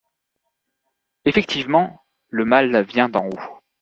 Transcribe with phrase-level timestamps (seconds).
[1.25, 3.59] Effectivement, le mal vient d’en haut.